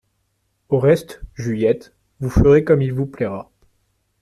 Au 0.69 0.79
reste, 0.79 1.21
Juliette, 1.35 1.93
vous 2.21 2.31
ferez 2.31 2.63
comme 2.63 2.81
il 2.81 2.91
vous 2.91 3.05
plaira. 3.05 3.51